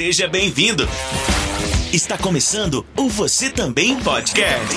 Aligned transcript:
Seja 0.00 0.26
bem-vindo. 0.26 0.88
Está 1.92 2.16
começando 2.16 2.86
o 2.96 3.06
Você 3.10 3.50
Também 3.50 4.02
Podcast. 4.02 4.74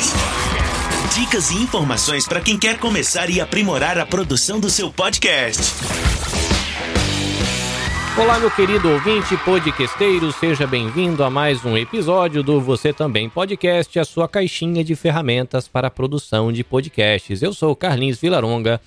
Dicas 1.15 1.49
e 1.49 1.55
informações 1.63 2.28
para 2.28 2.42
quem 2.42 2.60
quer 2.60 2.78
começar 2.78 3.29
e 3.29 3.39
aprimorar 3.39 3.97
a 3.97 4.05
produção 4.05 4.59
do 4.59 4.70
seu 4.70 4.91
podcast. 4.91 5.62
Olá, 8.17 8.37
meu 8.37 8.51
querido 8.51 8.90
ouvinte 8.90 9.37
podcasteiro, 9.46 10.29
seja 10.33 10.67
bem-vindo 10.67 11.24
a 11.24 11.29
mais 11.29 11.63
um 11.63 11.78
episódio 11.78 12.44
do 12.44 12.60
Você 12.60 12.92
Também 12.92 13.29
Podcast, 13.29 13.97
a 13.97 14.03
sua 14.03 14.28
caixinha 14.28 14.83
de 14.83 14.94
ferramentas 14.94 15.69
para 15.69 15.87
a 15.87 15.92
produção 15.92 16.52
de 16.52 16.66
podcasts. 16.66 17.41
Eu 17.41 17.53
sou 17.53 17.73
Carlinhos 17.77 18.20
Vilaronga, 18.20 18.81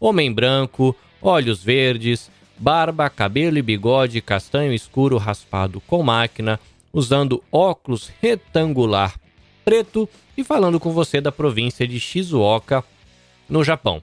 homem 0.00 0.32
branco, 0.32 0.96
olhos 1.20 1.62
verdes, 1.62 2.30
barba, 2.58 3.08
cabelo 3.10 3.58
e 3.58 3.62
bigode 3.62 4.20
castanho 4.20 4.72
escuro 4.72 5.16
raspado 5.16 5.80
com 5.82 6.02
máquina, 6.02 6.58
usando 6.92 7.42
óculos 7.50 8.10
retangular 8.20 9.14
preto 9.64 10.08
e 10.36 10.44
falando 10.44 10.78
com 10.78 10.92
você 10.92 11.20
da 11.20 11.32
província 11.32 11.88
de 11.88 11.98
Shizuoka, 11.98 12.84
no 13.48 13.64
Japão. 13.64 14.02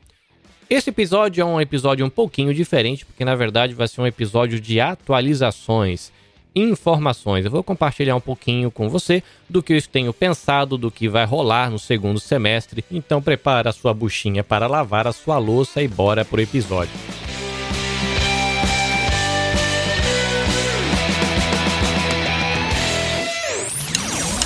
Esse 0.69 0.89
episódio 0.89 1.41
é 1.41 1.45
um 1.45 1.59
episódio 1.59 2.05
um 2.05 2.09
pouquinho 2.09 2.53
diferente, 2.53 3.05
porque 3.05 3.25
na 3.25 3.35
verdade 3.35 3.73
vai 3.73 3.87
ser 3.87 4.01
um 4.01 4.07
episódio 4.07 4.59
de 4.59 4.79
atualizações, 4.79 6.11
informações. 6.55 7.43
Eu 7.43 7.51
vou 7.51 7.63
compartilhar 7.63 8.15
um 8.15 8.21
pouquinho 8.21 8.71
com 8.71 8.87
você 8.87 9.21
do 9.49 9.61
que 9.61 9.73
eu 9.73 9.81
tenho 9.81 10.13
pensado, 10.13 10.77
do 10.77 10.89
que 10.89 11.09
vai 11.09 11.25
rolar 11.25 11.69
no 11.69 11.77
segundo 11.77 12.19
semestre. 12.19 12.85
Então 12.89 13.21
prepara 13.21 13.69
a 13.69 13.73
sua 13.73 13.93
buchinha 13.93 14.43
para 14.43 14.67
lavar 14.67 15.07
a 15.07 15.11
sua 15.11 15.37
louça 15.37 15.81
e 15.81 15.87
bora 15.87 16.23
pro 16.23 16.41
episódio. 16.41 16.93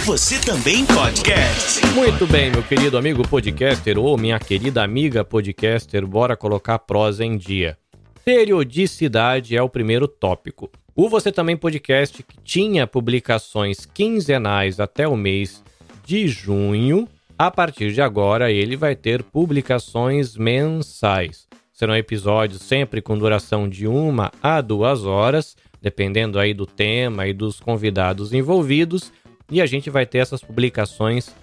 Você 0.06 0.39
também 0.39 0.86
podcast. 0.86 1.84
Muito 1.95 2.28
bem, 2.28 2.52
meu 2.52 2.61
querido 2.61 2.95
amigo 2.95 3.28
podcaster 3.28 3.98
ou 3.98 4.16
minha 4.16 4.38
querida 4.38 4.84
amiga 4.84 5.25
podcaster, 5.25 6.06
bora 6.06 6.38
colocar 6.38 6.78
prosa 6.78 7.25
em 7.25 7.36
dia. 7.36 7.75
Periodicidade 8.23 9.58
é 9.58 9.62
o 9.64 9.67
primeiro 9.67 10.08
tópico. 10.08 10.70
O 10.95 11.09
Você 11.09 11.31
Também 11.31 11.58
Podcast, 11.58 12.22
que 12.22 12.39
tinha 12.44 12.86
publicações 12.86 13.84
quinzenais 13.84 14.80
até 14.80 15.08
o 15.08 15.17
mês 15.17 15.64
de 16.06 16.28
junho, 16.28 17.08
a 17.36 17.50
partir 17.50 17.92
de 17.92 18.00
agora 18.00 18.52
ele 18.52 18.75
vai 18.75 18.95
ter 18.95 19.23
publicações 19.23 20.38
mensais. 20.38 21.47
Serão 21.73 21.95
episódios 21.95 22.62
sempre 22.62 23.02
com 23.02 23.17
duração 23.17 23.67
de 23.67 23.88
uma 23.88 24.31
a 24.40 24.62
duas 24.62 25.03
horas, 25.03 25.58
dependendo 25.81 26.38
aí 26.38 26.53
do 26.53 26.67
tema 26.67 27.25
e 27.25 27.34
dos 27.34 27.59
convidados 27.59 28.34
envolvidos 28.34 29.12
e 29.49 29.61
a 29.61 29.65
gente 29.65 29.89
vai 29.89 30.05
ter 30.05 30.19
essas 30.19 30.41
publicações 30.41 31.33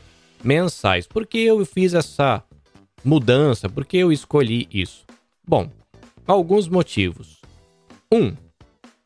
mensais. 0.42 1.06
Por 1.06 1.26
que 1.26 1.38
eu 1.38 1.64
fiz 1.64 1.94
essa 1.94 2.42
mudança? 3.04 3.68
Por 3.68 3.84
que 3.84 3.98
eu 3.98 4.12
escolhi 4.12 4.68
isso? 4.72 5.04
Bom, 5.46 5.70
alguns 6.26 6.68
motivos. 6.68 7.40
Um, 8.12 8.34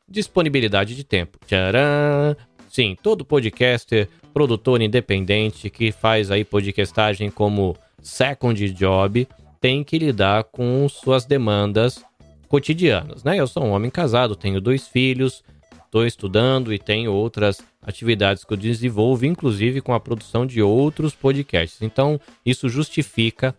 disponibilidade 0.09 0.95
de 0.95 1.05
tempo. 1.05 1.39
Tcharam! 1.47 2.37
Sim, 2.69 2.97
todo 3.03 3.25
podcaster, 3.25 4.09
produtor 4.35 4.83
independente 4.83 5.71
que 5.71 5.91
faz 5.91 6.31
aí 6.31 6.45
podcastagem 6.45 7.31
como 7.31 7.77
second 8.03 8.71
job 8.71 9.27
tem 9.61 9.83
que 9.83 9.99
lidar 9.99 10.45
com 10.45 10.87
suas 10.89 11.25
demandas 11.25 12.05
cotidianas, 12.49 13.25
né? 13.25 13.41
Eu 13.41 13.47
sou 13.47 13.65
um 13.65 13.71
homem 13.71 13.91
casado, 13.91 14.37
tenho 14.37 14.61
dois 14.61 14.87
filhos, 14.87 15.43
estou 15.87 16.07
estudando 16.07 16.73
e 16.73 16.79
tenho 16.79 17.13
outras 17.13 17.61
atividades 17.83 18.45
que 18.45 18.53
eu 18.53 18.57
desenvolvo, 18.57 19.25
inclusive 19.25 19.81
com 19.81 19.95
a 19.95 20.01
produção 20.01 20.45
de 20.45 20.61
outros 20.61 21.15
podcasts. 21.15 21.81
Então, 21.81 22.21
isso 22.45 22.69
justifica 22.69 23.55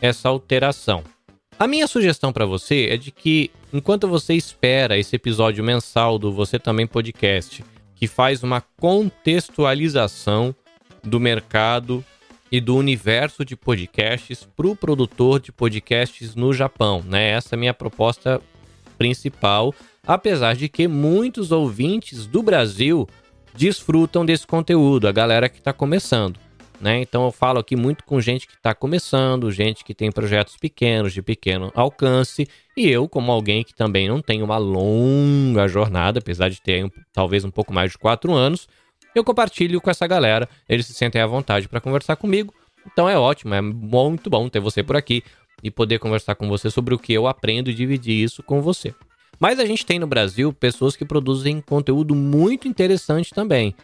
essa 0.00 0.28
alteração. 0.28 1.04
A 1.58 1.66
minha 1.66 1.86
sugestão 1.86 2.32
para 2.32 2.46
você 2.46 2.88
é 2.90 2.96
de 2.96 3.10
que, 3.10 3.50
enquanto 3.72 4.08
você 4.08 4.34
espera 4.34 4.98
esse 4.98 5.14
episódio 5.14 5.62
mensal 5.62 6.18
do 6.18 6.32
Você 6.32 6.58
Também 6.58 6.86
Podcast, 6.86 7.64
que 7.94 8.08
faz 8.08 8.42
uma 8.42 8.60
contextualização 8.80 10.54
do 11.04 11.20
mercado 11.20 12.04
e 12.50 12.60
do 12.60 12.76
universo 12.76 13.44
de 13.44 13.56
podcasts 13.56 14.46
para 14.56 14.66
o 14.66 14.76
produtor 14.76 15.40
de 15.40 15.52
podcasts 15.52 16.34
no 16.34 16.52
Japão, 16.52 17.02
né? 17.06 17.30
Essa 17.30 17.54
é 17.54 17.56
a 17.56 17.58
minha 17.58 17.74
proposta 17.74 18.40
principal, 18.98 19.74
apesar 20.06 20.54
de 20.54 20.68
que 20.68 20.88
muitos 20.88 21.52
ouvintes 21.52 22.26
do 22.26 22.42
Brasil 22.42 23.08
desfrutam 23.54 24.24
desse 24.24 24.46
conteúdo, 24.46 25.06
a 25.06 25.12
galera 25.12 25.48
que 25.48 25.58
está 25.58 25.72
começando. 25.72 26.38
Né? 26.80 27.00
Então 27.00 27.24
eu 27.24 27.30
falo 27.30 27.60
aqui 27.60 27.76
muito 27.76 28.02
com 28.02 28.20
gente 28.20 28.46
que 28.46 28.54
está 28.54 28.74
começando, 28.74 29.52
gente 29.52 29.84
que 29.84 29.94
tem 29.94 30.10
projetos 30.10 30.56
pequenos, 30.56 31.12
de 31.12 31.22
pequeno 31.22 31.70
alcance, 31.76 32.48
e 32.76 32.88
eu, 32.88 33.08
como 33.08 33.30
alguém 33.30 33.62
que 33.62 33.72
também 33.72 34.08
não 34.08 34.20
tem 34.20 34.42
uma 34.42 34.58
longa 34.58 35.68
jornada, 35.68 36.18
apesar 36.18 36.48
de 36.48 36.60
ter 36.60 36.90
talvez 37.12 37.44
um 37.44 37.50
pouco 37.50 37.72
mais 37.72 37.92
de 37.92 37.98
quatro 37.98 38.32
anos, 38.32 38.68
eu 39.14 39.22
compartilho 39.22 39.80
com 39.80 39.90
essa 39.90 40.06
galera, 40.08 40.48
eles 40.68 40.86
se 40.86 40.94
sentem 40.94 41.22
à 41.22 41.26
vontade 41.26 41.68
para 41.68 41.80
conversar 41.80 42.16
comigo. 42.16 42.52
Então 42.84 43.08
é 43.08 43.16
ótimo, 43.16 43.54
é 43.54 43.60
muito 43.60 44.28
bom 44.28 44.48
ter 44.48 44.58
você 44.58 44.82
por 44.82 44.96
aqui 44.96 45.22
e 45.62 45.70
poder 45.70 46.00
conversar 46.00 46.34
com 46.34 46.48
você 46.48 46.68
sobre 46.68 46.92
o 46.92 46.98
que 46.98 47.12
eu 47.12 47.28
aprendo 47.28 47.70
e 47.70 47.74
dividir 47.74 48.24
isso 48.24 48.42
com 48.42 48.60
você. 48.60 48.92
Mas 49.38 49.58
a 49.58 49.64
gente 49.64 49.84
tem 49.84 49.98
no 49.98 50.06
Brasil 50.06 50.52
pessoas 50.52 50.94
que 50.94 51.04
produzem 51.04 51.60
conteúdo 51.60 52.14
muito 52.14 52.68
interessante 52.68 53.30
também. 53.34 53.74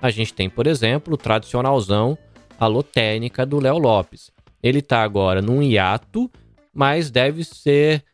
A 0.00 0.10
gente 0.10 0.32
tem, 0.32 0.48
por 0.48 0.66
exemplo, 0.66 1.14
o 1.14 1.18
tradicionalzão 1.18 2.16
Alotênica 2.58 3.44
do 3.44 3.60
Léo 3.60 3.78
Lopes. 3.78 4.30
Ele 4.62 4.80
está 4.80 5.02
agora 5.02 5.40
num 5.40 5.62
hiato, 5.62 6.30
mas 6.74 7.10
deve 7.10 7.44
ser 7.44 8.04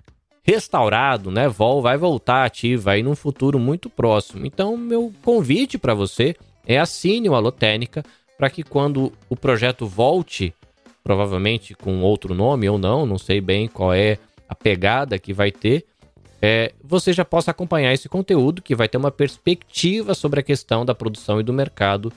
restaurado, 0.43 1.31
né? 1.31 1.49
Vol 1.49 1.81
vai 1.81 1.97
voltar 1.97 2.45
ativa 2.45 2.93
aí 2.93 3.03
num 3.03 3.17
futuro 3.17 3.59
muito 3.59 3.89
próximo. 3.89 4.47
Então, 4.47 4.77
meu 4.77 5.13
convite 5.23 5.79
para 5.79 5.95
você 5.95 6.37
é 6.67 6.79
assine 6.79 7.29
o 7.29 7.35
Alotênica 7.35 8.05
para 8.37 8.51
que 8.51 8.63
quando 8.63 9.13
o 9.29 9.37
projeto 9.37 9.87
volte, 9.87 10.55
provavelmente 11.03 11.75
com 11.75 12.03
outro 12.03 12.35
nome 12.35 12.69
ou 12.69 12.79
não, 12.79 13.07
não 13.07 13.17
sei 13.17 13.41
bem 13.41 13.67
qual 13.67 13.93
é 13.95 14.19
a 14.49 14.55
pegada 14.55 15.19
que 15.19 15.33
vai 15.33 15.51
ter, 15.51 15.87
é, 16.47 16.75
você 16.85 17.11
já 17.11 17.25
possa 17.25 17.53
acompanhar 17.53 17.95
esse 17.95 18.07
conteúdo 18.07 18.61
que 18.61 18.75
vai 18.75 18.87
ter 18.87 18.99
uma 18.99 19.11
perspectiva 19.11 20.13
sobre 20.13 20.41
a 20.41 20.43
questão 20.43 20.85
da 20.85 20.95
produção 20.95 21.41
e 21.41 21.43
do 21.43 21.55
mercado 21.55 22.13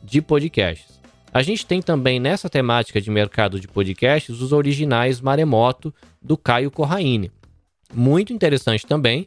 de 0.00 0.22
podcasts. 0.22 1.00
A 1.34 1.42
gente 1.42 1.66
tem 1.66 1.82
também 1.82 2.20
nessa 2.20 2.48
temática 2.48 3.00
de 3.00 3.10
mercado 3.10 3.58
de 3.58 3.66
podcasts 3.66 4.40
os 4.40 4.52
originais 4.52 5.20
Maremoto 5.20 5.92
do 6.22 6.36
Caio 6.36 6.70
Corraine. 6.70 7.32
Muito 7.92 8.32
interessante 8.32 8.86
também. 8.86 9.26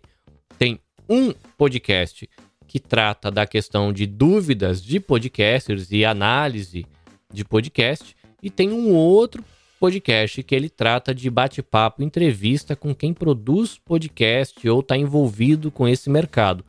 Tem 0.57 0.79
um 1.09 1.33
podcast 1.57 2.29
que 2.65 2.79
trata 2.79 3.29
da 3.29 3.45
questão 3.45 3.91
de 3.91 4.05
dúvidas 4.05 4.81
de 4.81 5.01
podcasters 5.01 5.91
e 5.91 6.05
análise 6.05 6.85
de 7.29 7.43
podcast, 7.43 8.15
e 8.41 8.49
tem 8.49 8.71
um 8.71 8.93
outro 8.93 9.43
podcast 9.79 10.41
que 10.41 10.55
ele 10.55 10.69
trata 10.69 11.13
de 11.13 11.29
bate-papo, 11.29 12.01
entrevista 12.01 12.75
com 12.75 12.95
quem 12.95 13.13
produz 13.13 13.77
podcast 13.77 14.67
ou 14.67 14.79
está 14.79 14.97
envolvido 14.97 15.69
com 15.69 15.87
esse 15.87 16.09
mercado. 16.09 16.63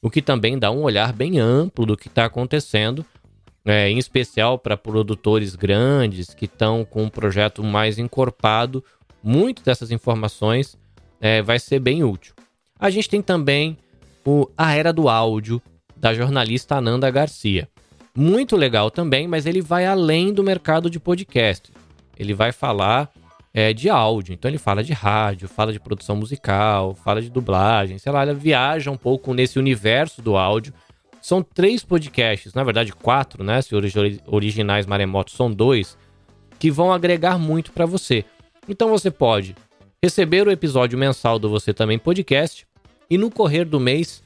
O 0.00 0.10
que 0.10 0.22
também 0.22 0.58
dá 0.58 0.70
um 0.70 0.82
olhar 0.82 1.12
bem 1.12 1.38
amplo 1.38 1.84
do 1.84 1.96
que 1.96 2.08
está 2.08 2.24
acontecendo, 2.24 3.04
é, 3.64 3.90
em 3.90 3.98
especial 3.98 4.58
para 4.58 4.76
produtores 4.76 5.54
grandes 5.54 6.32
que 6.32 6.46
estão 6.46 6.84
com 6.84 7.04
um 7.04 7.08
projeto 7.08 7.62
mais 7.62 7.98
encorpado. 7.98 8.82
Muito 9.22 9.62
dessas 9.62 9.90
informações 9.90 10.78
é, 11.20 11.42
vai 11.42 11.58
ser 11.58 11.80
bem 11.80 12.04
útil. 12.04 12.34
A 12.78 12.90
gente 12.90 13.08
tem 13.08 13.22
também 13.22 13.76
o 14.24 14.48
A 14.56 14.74
Era 14.74 14.92
do 14.92 15.08
Áudio, 15.08 15.60
da 15.96 16.14
jornalista 16.14 16.76
Ananda 16.76 17.10
Garcia. 17.10 17.68
Muito 18.16 18.56
legal 18.56 18.90
também, 18.90 19.26
mas 19.28 19.44
ele 19.44 19.60
vai 19.60 19.84
além 19.86 20.32
do 20.32 20.42
mercado 20.42 20.88
de 20.88 20.98
podcast 20.98 21.70
ele 22.16 22.34
vai 22.34 22.52
falar 22.52 23.10
é, 23.52 23.72
de 23.72 23.88
áudio. 23.88 24.34
Então 24.34 24.50
ele 24.50 24.58
fala 24.58 24.84
de 24.84 24.92
rádio, 24.92 25.48
fala 25.48 25.72
de 25.72 25.80
produção 25.80 26.14
musical, 26.16 26.94
fala 26.94 27.22
de 27.22 27.30
dublagem, 27.30 27.98
sei 27.98 28.12
lá, 28.12 28.22
ele 28.22 28.34
viaja 28.34 28.90
um 28.90 28.96
pouco 28.96 29.32
nesse 29.32 29.58
universo 29.58 30.20
do 30.20 30.36
áudio. 30.36 30.74
São 31.22 31.42
três 31.42 31.82
podcasts, 31.82 32.54
na 32.54 32.62
verdade 32.62 32.92
quatro, 32.92 33.42
né? 33.42 33.60
Se 33.62 33.74
originais 34.26 34.86
maremotos 34.86 35.34
são 35.34 35.50
dois, 35.50 35.96
que 36.58 36.70
vão 36.70 36.92
agregar 36.92 37.38
muito 37.38 37.72
para 37.72 37.86
você. 37.86 38.24
Então 38.68 38.90
você 38.90 39.10
pode 39.10 39.56
receber 40.02 40.46
o 40.46 40.50
episódio 40.50 40.98
mensal 40.98 41.38
do 41.38 41.48
Você 41.48 41.72
Também 41.72 41.98
Podcast 41.98 42.66
e 43.08 43.16
no 43.16 43.30
correr 43.30 43.64
do 43.64 43.80
mês 43.80 44.22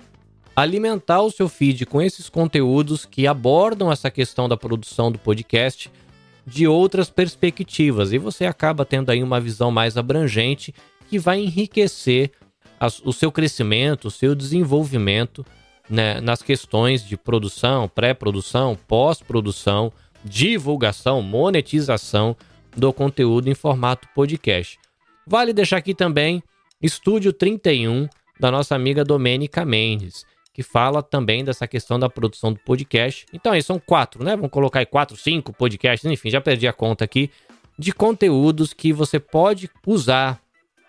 alimentar 0.54 1.22
o 1.22 1.30
seu 1.30 1.48
feed 1.48 1.86
com 1.86 2.02
esses 2.02 2.28
conteúdos 2.28 3.06
que 3.06 3.26
abordam 3.26 3.90
essa 3.90 4.10
questão 4.10 4.48
da 4.48 4.56
produção 4.56 5.10
do 5.10 5.18
podcast 5.18 5.90
de 6.46 6.66
outras 6.66 7.10
perspectivas 7.10 8.12
e 8.12 8.18
você 8.18 8.44
acaba 8.44 8.84
tendo 8.84 9.10
aí 9.10 9.22
uma 9.22 9.40
visão 9.40 9.70
mais 9.70 9.96
abrangente 9.96 10.74
que 11.08 11.18
vai 11.18 11.40
enriquecer 11.40 12.30
o 13.04 13.12
seu 13.12 13.30
crescimento, 13.30 14.06
o 14.06 14.10
seu 14.10 14.34
desenvolvimento 14.34 15.44
né, 15.88 16.20
nas 16.20 16.42
questões 16.42 17.04
de 17.04 17.16
produção, 17.16 17.88
pré-produção, 17.88 18.78
pós-produção, 18.88 19.92
divulgação, 20.24 21.20
monetização 21.20 22.36
do 22.76 22.92
conteúdo 22.92 23.48
em 23.48 23.54
formato 23.54 24.08
podcast. 24.14 24.78
Vale 25.26 25.52
deixar 25.52 25.78
aqui 25.78 25.94
também 25.94 26.42
Estúdio 26.80 27.32
31 27.32 28.08
da 28.38 28.50
nossa 28.50 28.74
amiga 28.74 29.04
Domênica 29.04 29.64
Mendes, 29.64 30.24
que 30.52 30.62
fala 30.62 31.02
também 31.02 31.44
dessa 31.44 31.66
questão 31.66 31.98
da 31.98 32.08
produção 32.08 32.52
do 32.52 32.58
podcast. 32.58 33.26
Então 33.32 33.52
aí 33.52 33.62
são 33.62 33.78
quatro, 33.78 34.24
né? 34.24 34.36
Vamos 34.36 34.50
colocar 34.50 34.80
aí 34.80 34.86
quatro, 34.86 35.16
cinco 35.16 35.52
podcasts, 35.52 36.10
enfim, 36.10 36.30
já 36.30 36.40
perdi 36.40 36.66
a 36.66 36.72
conta 36.72 37.04
aqui, 37.04 37.30
de 37.78 37.92
conteúdos 37.92 38.72
que 38.72 38.92
você 38.92 39.18
pode 39.18 39.70
usar, 39.86 40.40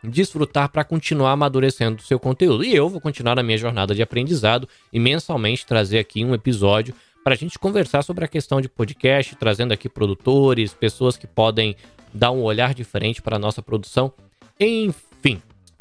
desfrutar 0.04 0.70
para 0.70 0.84
continuar 0.84 1.32
amadurecendo 1.32 2.02
o 2.02 2.06
seu 2.06 2.20
conteúdo. 2.20 2.64
E 2.64 2.76
eu 2.76 2.90
vou 2.90 3.00
continuar 3.00 3.36
na 3.36 3.44
minha 3.44 3.58
jornada 3.58 3.96
de 3.96 4.02
aprendizado 4.02 4.68
e 4.92 5.00
mensalmente 5.00 5.66
trazer 5.66 6.00
aqui 6.00 6.26
um 6.26 6.34
episódio 6.34 6.94
para 7.24 7.34
a 7.34 7.38
gente 7.38 7.60
conversar 7.60 8.02
sobre 8.02 8.26
a 8.26 8.28
questão 8.28 8.60
de 8.60 8.68
podcast, 8.68 9.36
trazendo 9.36 9.74
aqui 9.74 9.88
produtores, 9.88 10.74
pessoas 10.74 11.16
que 11.16 11.28
podem 11.28 11.76
dar 12.14 12.32
um 12.32 12.42
olhar 12.42 12.74
diferente 12.74 13.22
para 13.22 13.36
a 13.36 13.40
nossa 13.40 13.62
produção. 13.62 14.12
Enfim, 14.60 15.11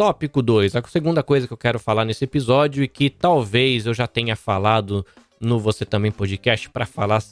tópico 0.01 0.41
2, 0.41 0.77
a 0.77 0.83
segunda 0.85 1.23
coisa 1.23 1.47
que 1.47 1.53
eu 1.53 1.59
quero 1.59 1.79
falar 1.79 2.07
nesse 2.07 2.25
episódio 2.25 2.83
e 2.83 2.89
que 2.89 3.11
talvez 3.11 3.85
eu 3.85 3.93
já 3.93 4.07
tenha 4.07 4.35
falado 4.35 5.05
no 5.39 5.61
Você 5.61 5.85
Também 5.85 6.11
Podcast 6.11 6.71
para 6.71 6.87
falar, 6.87 7.23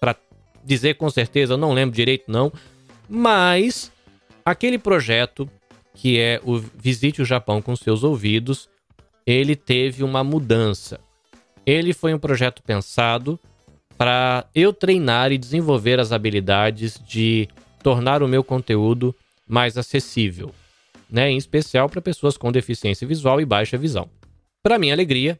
para 0.00 0.16
dizer 0.64 0.94
com 0.94 1.08
certeza, 1.08 1.52
eu 1.52 1.56
não 1.56 1.72
lembro 1.72 1.94
direito 1.94 2.24
não, 2.26 2.52
mas 3.08 3.92
aquele 4.44 4.76
projeto 4.76 5.48
que 5.94 6.18
é 6.18 6.40
o 6.42 6.58
Visite 6.58 7.22
o 7.22 7.24
Japão 7.24 7.62
com 7.62 7.76
seus 7.76 8.02
ouvidos, 8.02 8.68
ele 9.24 9.54
teve 9.54 10.02
uma 10.02 10.24
mudança. 10.24 10.98
Ele 11.64 11.92
foi 11.92 12.12
um 12.12 12.18
projeto 12.18 12.60
pensado 12.60 13.38
para 13.96 14.46
eu 14.52 14.72
treinar 14.72 15.30
e 15.30 15.38
desenvolver 15.38 16.00
as 16.00 16.10
habilidades 16.10 17.00
de 17.06 17.48
tornar 17.84 18.20
o 18.20 18.26
meu 18.26 18.42
conteúdo 18.42 19.14
mais 19.46 19.78
acessível, 19.78 20.52
né? 21.10 21.30
em 21.30 21.36
especial 21.36 21.88
para 21.88 22.00
pessoas 22.00 22.36
com 22.36 22.52
deficiência 22.52 23.06
visual 23.06 23.40
e 23.40 23.44
baixa 23.44 23.76
visão. 23.76 24.08
Para 24.62 24.78
minha 24.78 24.92
alegria, 24.92 25.38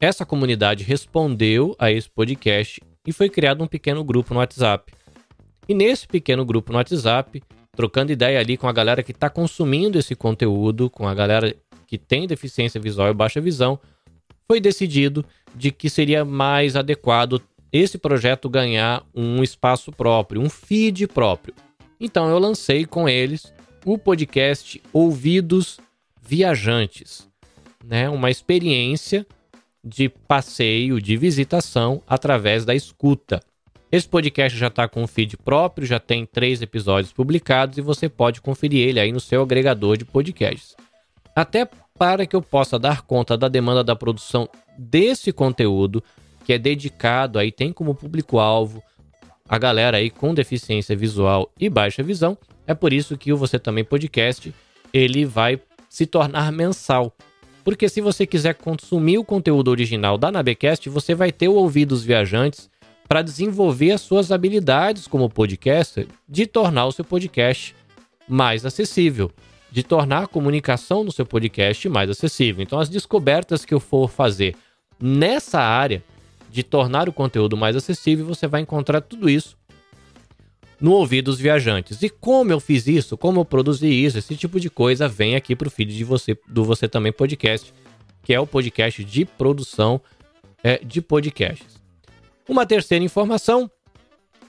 essa 0.00 0.24
comunidade 0.24 0.84
respondeu 0.84 1.74
a 1.78 1.90
esse 1.90 2.08
podcast 2.08 2.80
e 3.06 3.12
foi 3.12 3.28
criado 3.28 3.62
um 3.62 3.66
pequeno 3.66 4.02
grupo 4.02 4.34
no 4.34 4.40
WhatsApp. 4.40 4.92
E 5.68 5.74
nesse 5.74 6.06
pequeno 6.06 6.44
grupo 6.44 6.72
no 6.72 6.78
WhatsApp, 6.78 7.42
trocando 7.72 8.12
ideia 8.12 8.40
ali 8.40 8.56
com 8.56 8.68
a 8.68 8.72
galera 8.72 9.02
que 9.02 9.12
está 9.12 9.30
consumindo 9.30 9.98
esse 9.98 10.14
conteúdo, 10.14 10.90
com 10.90 11.06
a 11.06 11.14
galera 11.14 11.54
que 11.86 11.98
tem 11.98 12.26
deficiência 12.26 12.80
visual 12.80 13.08
e 13.08 13.14
baixa 13.14 13.40
visão, 13.40 13.78
foi 14.46 14.60
decidido 14.60 15.24
de 15.54 15.70
que 15.70 15.88
seria 15.88 16.24
mais 16.24 16.76
adequado 16.76 17.40
esse 17.72 17.98
projeto 17.98 18.48
ganhar 18.48 19.04
um 19.14 19.42
espaço 19.42 19.92
próprio, 19.92 20.40
um 20.40 20.48
feed 20.48 21.06
próprio. 21.06 21.54
Então 22.00 22.28
eu 22.28 22.38
lancei 22.38 22.84
com 22.84 23.08
eles 23.08 23.52
o 23.84 23.96
podcast 23.96 24.82
Ouvidos 24.92 25.78
Viajantes, 26.22 27.28
né? 27.84 28.08
Uma 28.08 28.30
experiência 28.30 29.26
de 29.82 30.08
passeio, 30.08 31.00
de 31.00 31.16
visitação 31.16 32.02
através 32.06 32.64
da 32.64 32.74
escuta. 32.74 33.40
Esse 33.90 34.06
podcast 34.06 34.56
já 34.56 34.68
está 34.68 34.86
com 34.86 35.06
feed 35.06 35.36
próprio, 35.38 35.86
já 35.86 35.98
tem 35.98 36.24
três 36.26 36.62
episódios 36.62 37.12
publicados 37.12 37.78
e 37.78 37.80
você 37.80 38.08
pode 38.08 38.40
conferir 38.40 38.86
ele 38.86 39.00
aí 39.00 39.10
no 39.10 39.18
seu 39.18 39.42
agregador 39.42 39.96
de 39.96 40.04
podcasts. 40.04 40.76
Até 41.34 41.68
para 41.98 42.26
que 42.26 42.36
eu 42.36 42.42
possa 42.42 42.78
dar 42.78 43.02
conta 43.02 43.36
da 43.36 43.48
demanda 43.48 43.82
da 43.82 43.96
produção 43.96 44.48
desse 44.78 45.32
conteúdo, 45.32 46.04
que 46.44 46.52
é 46.52 46.58
dedicado 46.58 47.38
aí, 47.38 47.50
tem 47.50 47.72
como 47.72 47.94
público-alvo 47.94 48.82
a 49.48 49.58
galera 49.58 49.96
aí 49.96 50.10
com 50.10 50.32
deficiência 50.32 50.94
visual 50.94 51.50
e 51.58 51.68
baixa 51.68 52.02
visão. 52.02 52.38
É 52.70 52.74
por 52.74 52.92
isso 52.92 53.18
que 53.18 53.32
o 53.32 53.36
Você 53.36 53.58
Também 53.58 53.82
Podcast, 53.82 54.54
ele 54.92 55.24
vai 55.24 55.60
se 55.88 56.06
tornar 56.06 56.52
mensal. 56.52 57.12
Porque 57.64 57.88
se 57.88 58.00
você 58.00 58.24
quiser 58.24 58.54
consumir 58.54 59.18
o 59.18 59.24
conteúdo 59.24 59.72
original 59.72 60.16
da 60.16 60.30
Nabecast, 60.30 60.88
você 60.88 61.12
vai 61.12 61.32
ter 61.32 61.48
o 61.48 61.54
Ouvidos 61.54 62.04
Viajantes 62.04 62.70
para 63.08 63.22
desenvolver 63.22 63.90
as 63.90 64.02
suas 64.02 64.30
habilidades 64.30 65.08
como 65.08 65.28
podcaster 65.28 66.06
de 66.28 66.46
tornar 66.46 66.86
o 66.86 66.92
seu 66.92 67.04
podcast 67.04 67.74
mais 68.28 68.64
acessível 68.64 69.32
de 69.72 69.82
tornar 69.82 70.22
a 70.22 70.28
comunicação 70.28 71.02
no 71.02 71.10
seu 71.10 71.26
podcast 71.26 71.88
mais 71.88 72.08
acessível. 72.08 72.62
Então, 72.62 72.78
as 72.78 72.88
descobertas 72.88 73.64
que 73.64 73.74
eu 73.74 73.80
for 73.80 74.08
fazer 74.08 74.54
nessa 75.00 75.60
área 75.60 76.04
de 76.48 76.62
tornar 76.62 77.08
o 77.08 77.12
conteúdo 77.12 77.56
mais 77.56 77.74
acessível, 77.74 78.26
você 78.26 78.46
vai 78.46 78.60
encontrar 78.60 79.00
tudo 79.00 79.28
isso 79.28 79.58
no 80.80 80.92
ouvido 80.92 81.26
dos 81.26 81.38
viajantes. 81.38 82.02
E 82.02 82.08
como 82.08 82.52
eu 82.52 82.58
fiz 82.58 82.86
isso, 82.86 83.16
como 83.16 83.40
eu 83.40 83.44
produzi 83.44 83.86
isso, 83.86 84.18
esse 84.18 84.34
tipo 84.34 84.58
de 84.58 84.70
coisa 84.70 85.06
vem 85.06 85.36
aqui 85.36 85.54
para 85.54 85.68
o 85.68 85.70
feed 85.70 85.96
de 85.96 86.04
você, 86.04 86.36
do 86.48 86.64
Você 86.64 86.88
Também 86.88 87.12
Podcast, 87.12 87.72
que 88.22 88.32
é 88.32 88.40
o 88.40 88.46
podcast 88.46 89.04
de 89.04 89.24
produção 89.24 90.00
é, 90.62 90.78
de 90.78 91.00
podcasts. 91.02 91.80
Uma 92.48 92.64
terceira 92.64 93.04
informação 93.04 93.70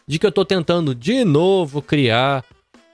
de 0.08 0.18
que 0.18 0.26
eu 0.26 0.30
estou 0.30 0.46
tentando 0.46 0.96
de 0.96 1.24
novo 1.24 1.82
criar 1.82 2.44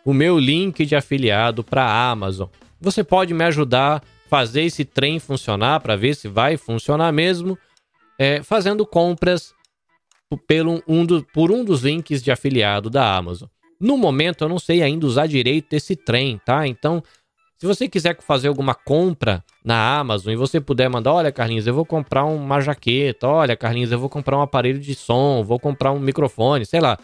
o 0.04 0.14
meu 0.14 0.40
link 0.40 0.86
de 0.86 0.96
afiliado 0.96 1.64
para 1.64 1.84
a 1.84 2.10
Amazon. 2.10 2.48
Você 2.80 3.04
pode 3.04 3.34
me 3.34 3.44
ajudar 3.44 3.98
a 3.98 4.02
fazer 4.30 4.62
esse 4.64 4.86
trem 4.86 5.20
funcionar 5.20 5.80
para 5.80 5.96
ver 5.96 6.16
se 6.16 6.28
vai 6.28 6.58
funcionar 6.58 7.12
mesmo, 7.12 7.58
é, 8.18 8.42
fazendo 8.44 8.86
compras 8.86 9.54
pelo, 10.36 10.84
um 10.88 11.06
do, 11.06 11.26
por 11.34 11.52
um 11.52 11.64
dos 11.64 11.84
links 11.84 12.22
de 12.22 12.32
afiliado 12.32 12.90
da 12.90 13.16
Amazon. 13.16 13.48
No 13.80 13.98
momento 13.98 14.44
eu 14.44 14.50
não 14.50 14.60
sei 14.60 14.82
ainda 14.82 15.06
usar 15.06 15.28
direito 15.28 15.74
esse 15.74 15.96
trem, 15.96 16.42
tá? 16.44 16.68
Então, 16.68 17.04
se 17.58 17.66
você 17.66 17.88
quiser 17.88 18.16
fazer 18.22 18.48
alguma 18.48 18.76
compra 18.76 19.44
na 19.64 19.98
Amazon 19.98 20.32
e 20.32 20.36
você 20.36 20.60
puder 20.60 20.90
mandar, 20.90 21.14
olha, 21.14 21.32
Carlinhos, 21.32 21.66
eu 21.66 21.74
vou 21.74 21.86
comprar 21.86 22.24
uma 22.26 22.60
jaqueta, 22.60 23.28
olha, 23.28 23.56
Carlinhos, 23.56 23.92
eu 23.92 24.00
vou 24.00 24.10
comprar 24.10 24.38
um 24.38 24.42
aparelho 24.42 24.80
de 24.80 24.94
som, 24.94 25.44
vou 25.44 25.60
comprar 25.60 25.92
um 25.92 26.00
microfone, 26.00 26.66
sei 26.66 26.80
lá. 26.80 26.98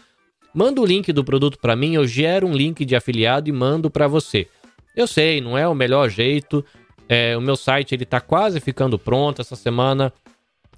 Manda 0.54 0.80
o 0.80 0.86
link 0.86 1.12
do 1.12 1.24
produto 1.24 1.58
para 1.60 1.76
mim, 1.76 1.96
eu 1.96 2.06
gero 2.06 2.48
um 2.48 2.54
link 2.54 2.86
de 2.86 2.96
afiliado 2.96 3.50
e 3.50 3.52
mando 3.52 3.90
para 3.90 4.08
você. 4.08 4.48
Eu 4.96 5.08
sei, 5.08 5.42
não 5.42 5.58
é 5.58 5.68
o 5.68 5.74
melhor 5.74 6.08
jeito. 6.10 6.64
É, 7.10 7.36
o 7.36 7.42
meu 7.42 7.56
site 7.56 7.96
ele 7.96 8.06
tá 8.06 8.22
quase 8.22 8.60
ficando 8.60 9.00
pronto 9.00 9.42
essa 9.42 9.56
semana. 9.56 10.14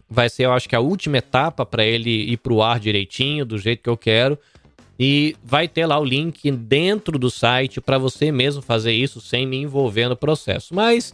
Vai 0.10 0.30
ser, 0.30 0.46
eu 0.46 0.54
acho 0.54 0.70
que 0.70 0.76
a 0.76 0.80
última 0.80 1.18
etapa 1.18 1.66
para 1.66 1.86
ele 1.86 2.10
ir 2.10 2.38
pro 2.38 2.62
ar 2.62 2.80
direitinho, 2.80 3.46
do 3.46 3.58
jeito 3.58 3.82
que 3.82 3.90
eu 3.90 3.98
quero. 3.98 4.38
E 5.00 5.36
vai 5.44 5.68
ter 5.68 5.86
lá 5.86 6.00
o 6.00 6.06
link 6.06 6.50
dentro 6.52 7.20
do 7.20 7.30
site 7.30 7.82
para 7.82 7.98
você 7.98 8.32
mesmo 8.32 8.62
fazer 8.62 8.94
isso 8.94 9.20
sem 9.20 9.46
me 9.46 9.58
envolver 9.58 10.08
no 10.08 10.16
processo. 10.16 10.74
Mas 10.74 11.14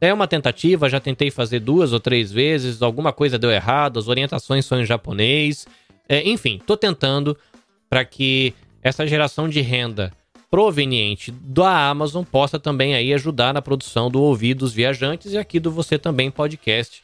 é 0.00 0.12
uma 0.12 0.26
tentativa, 0.26 0.90
já 0.90 1.00
tentei 1.00 1.30
fazer 1.30 1.60
duas 1.60 1.92
ou 1.92 2.00
três 2.00 2.32
vezes, 2.32 2.82
alguma 2.82 3.12
coisa 3.12 3.38
deu 3.38 3.50
errado, 3.50 3.98
as 3.98 4.08
orientações 4.08 4.66
são 4.66 4.80
em 4.80 4.84
japonês. 4.84 5.66
É, 6.08 6.28
enfim, 6.28 6.60
tô 6.66 6.76
tentando 6.76 7.38
para 7.88 8.04
que 8.04 8.52
essa 8.82 9.06
geração 9.06 9.48
de 9.48 9.60
renda 9.60 10.12
proveniente 10.50 11.30
da 11.30 11.88
Amazon 11.88 12.24
possa 12.24 12.58
também 12.58 12.94
aí 12.94 13.14
ajudar 13.14 13.54
na 13.54 13.62
produção 13.62 14.10
do 14.10 14.20
Ouvidos 14.20 14.72
Viajantes 14.74 15.32
e 15.32 15.38
aqui 15.38 15.58
do 15.58 15.70
Você 15.70 15.98
Também 15.98 16.30
Podcast, 16.30 17.02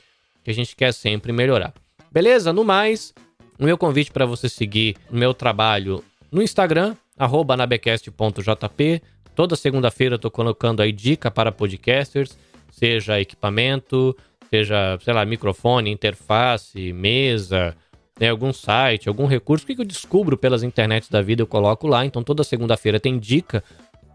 que 0.49 0.53
a 0.53 0.55
gente 0.55 0.75
quer 0.75 0.95
sempre 0.95 1.31
melhorar. 1.31 1.75
Beleza? 2.11 2.55
No 2.55 2.65
mais, 2.65 3.13
o 3.59 3.65
meu 3.65 3.77
convite 3.77 4.11
para 4.11 4.25
você 4.25 4.49
seguir 4.49 4.97
o 5.11 5.15
meu 5.15 5.35
trabalho 5.35 6.03
no 6.33 6.41
Instagram, 6.41 6.97
anabecast.jp. 7.19 9.03
Toda 9.35 9.55
segunda-feira 9.55 10.15
eu 10.15 10.19
tô 10.19 10.31
colocando 10.31 10.81
aí 10.81 10.91
dica 10.91 11.31
para 11.31 11.53
podcasters, 11.53 12.39
seja 12.71 13.21
equipamento, 13.21 14.17
seja, 14.49 14.99
sei 15.05 15.13
lá, 15.13 15.23
microfone, 15.27 15.91
interface, 15.91 16.95
mesa, 16.95 17.77
né, 18.19 18.31
algum 18.31 18.51
site, 18.51 19.07
algum 19.07 19.27
recurso, 19.27 19.65
o 19.65 19.67
que 19.67 19.79
eu 19.79 19.85
descubro 19.85 20.39
pelas 20.39 20.63
internets 20.63 21.11
da 21.11 21.21
vida 21.21 21.43
eu 21.43 21.47
coloco 21.47 21.87
lá. 21.87 22.07
Então 22.07 22.23
toda 22.23 22.43
segunda-feira 22.43 22.99
tem 22.99 23.19
dica 23.19 23.63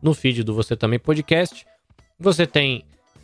no 0.02 0.16
feed 0.16 0.44
do 0.44 0.56
Você 0.56 0.76
Também 0.76 0.98
Podcast. 0.98 1.64
Você 2.20 2.48
tem 2.48 2.84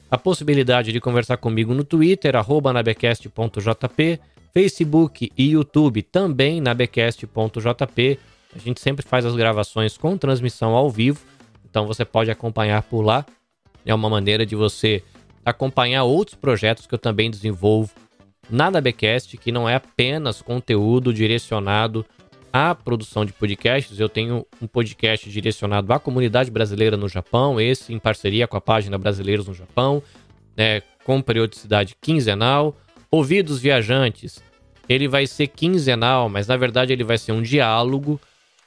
a 0.10 0.18
possibilidade 0.18 0.92
de 0.92 1.00
conversar 1.00 1.38
comigo 1.38 1.74
no 1.74 1.84
Twitter, 1.84 2.36
arroba 2.36 2.74
nabecast.jp, 2.74 4.20
Facebook 4.54 5.32
e 5.38 5.52
YouTube 5.52 6.02
também 6.02 6.60
nabecast.jp. 6.60 8.20
A 8.56 8.60
gente 8.60 8.82
sempre 8.82 9.06
faz 9.06 9.26
as 9.26 9.36
gravações 9.36 9.98
com 9.98 10.18
transmissão 10.18 10.74
ao 10.76 10.90
vivo, 10.90 11.22
então 11.70 11.86
você 11.86 12.04
pode 12.04 12.32
acompanhar 12.32 12.82
por 12.84 13.02
lá. 13.02 13.26
É 13.86 13.94
uma 13.94 14.10
maneira 14.10 14.46
de 14.46 14.56
você 14.56 15.04
acompanhar 15.46 16.04
outros 16.04 16.36
projetos 16.36 16.88
que 16.88 16.94
eu 16.94 17.00
também 17.00 17.30
desenvolvo 17.30 17.92
na 18.50 18.70
Becast, 18.82 19.38
que 19.38 19.52
não 19.52 19.70
é 19.70 19.76
apenas 19.76 20.42
conteúdo 20.42 21.14
direcionado 21.14 22.04
à 22.52 22.74
produção 22.76 23.26
de 23.26 23.34
podcasts. 23.34 24.00
Eu 24.00 24.10
tenho 24.10 24.46
um 24.62 24.68
podcast 24.68 25.30
direcionado 25.30 25.92
à 25.92 26.00
comunidade 26.00 26.52
brasileira 26.52 26.98
no 26.98 27.08
Japão, 27.08 27.60
esse 27.60 27.94
em 27.94 28.00
parceria 28.00 28.48
com 28.48 28.58
a 28.58 28.62
página 28.62 28.98
Brasileiros 28.98 29.48
no 29.48 29.54
Japão, 29.54 30.02
né, 30.56 30.82
com 31.04 31.22
periodicidade 31.22 31.96
quinzenal. 32.02 32.76
Ouvidos 33.12 33.60
Viajantes, 33.60 34.44
ele 34.88 35.08
vai 35.08 35.28
ser 35.28 35.48
quinzenal, 35.48 36.30
mas 36.30 36.48
na 36.48 36.58
verdade 36.58 36.94
ele 36.94 37.04
vai 37.04 37.18
ser 37.18 37.32
um 37.32 37.42
diálogo. 37.42 38.20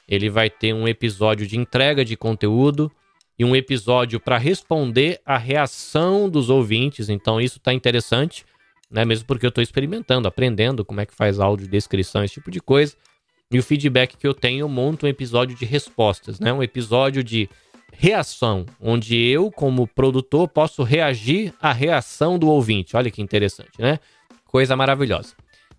Ele 0.07 0.29
vai 0.29 0.49
ter 0.49 0.73
um 0.73 0.87
episódio 0.87 1.47
de 1.47 1.57
entrega 1.57 2.03
de 2.03 2.15
conteúdo 2.15 2.91
e 3.37 3.45
um 3.45 3.55
episódio 3.55 4.19
para 4.19 4.37
responder 4.37 5.19
a 5.25 5.37
reação 5.37 6.29
dos 6.29 6.49
ouvintes. 6.49 7.09
Então 7.09 7.39
isso 7.39 7.57
está 7.57 7.73
interessante, 7.73 8.45
né? 8.91 9.05
Mesmo 9.05 9.25
porque 9.25 9.45
eu 9.45 9.49
estou 9.49 9.63
experimentando, 9.63 10.27
aprendendo 10.27 10.85
como 10.85 11.01
é 11.01 11.05
que 11.05 11.15
faz 11.15 11.39
áudio 11.39 11.67
descrição, 11.67 12.23
esse 12.23 12.35
tipo 12.35 12.51
de 12.51 12.59
coisa. 12.59 12.95
E 13.53 13.59
o 13.59 13.63
feedback 13.63 14.17
que 14.17 14.25
eu 14.25 14.33
tenho, 14.33 14.61
eu 14.61 14.69
monto 14.69 15.05
um 15.05 15.09
episódio 15.09 15.55
de 15.55 15.63
respostas, 15.63 16.39
né? 16.39 16.51
Um 16.51 16.63
episódio 16.63 17.23
de 17.23 17.47
reação, 17.95 18.65
onde 18.81 19.15
eu, 19.15 19.51
como 19.51 19.85
produtor, 19.85 20.47
posso 20.47 20.81
reagir 20.81 21.53
à 21.61 21.71
reação 21.71 22.39
do 22.39 22.47
ouvinte. 22.49 22.97
Olha 22.97 23.11
que 23.11 23.21
interessante, 23.21 23.79
né? 23.79 23.99
Coisa 24.47 24.75
maravilhosa. 24.75 25.35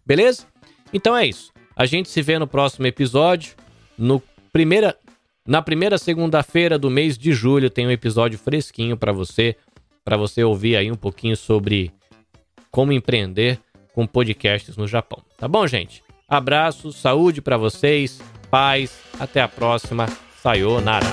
Beleza? 0.06 0.46
Então 0.92 1.16
é 1.16 1.26
isso. 1.26 1.52
A 1.74 1.84
gente 1.84 2.08
se 2.08 2.22
vê 2.22 2.38
no 2.38 2.46
próximo 2.46 2.86
episódio. 2.86 3.56
No 3.98 4.22
primeira, 4.52 4.96
na 5.44 5.60
primeira 5.60 5.98
segunda-feira 5.98 6.78
do 6.78 6.88
mês 6.88 7.18
de 7.18 7.32
julho 7.32 7.68
tem 7.68 7.88
um 7.88 7.90
episódio 7.90 8.38
fresquinho 8.38 8.96
para 8.96 9.10
você, 9.10 9.56
para 10.04 10.16
você 10.16 10.44
ouvir 10.44 10.76
aí 10.76 10.92
um 10.92 10.96
pouquinho 10.96 11.36
sobre 11.36 11.90
como 12.70 12.92
empreender 12.92 13.58
com 13.92 14.06
podcasts 14.06 14.76
no 14.76 14.86
Japão. 14.86 15.20
Tá 15.36 15.48
bom, 15.48 15.66
gente? 15.66 16.03
Abraço, 16.28 16.92
saúde 16.92 17.40
para 17.40 17.56
vocês, 17.56 18.20
paz, 18.50 18.92
até 19.18 19.40
a 19.40 19.48
próxima. 19.48 20.08
Sayonara. 20.42 21.06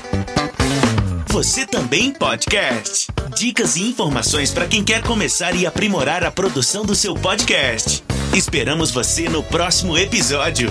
Você 1.28 1.66
também 1.66 2.12
podcast. 2.12 3.06
Dicas 3.34 3.76
e 3.76 3.88
informações 3.88 4.52
para 4.52 4.66
quem 4.66 4.84
quer 4.84 5.02
começar 5.02 5.54
e 5.54 5.64
aprimorar 5.66 6.22
a 6.22 6.30
produção 6.30 6.84
do 6.84 6.94
seu 6.94 7.14
podcast. 7.14 8.04
Esperamos 8.34 8.90
você 8.90 9.30
no 9.30 9.42
próximo 9.42 9.96
episódio. 9.96 10.70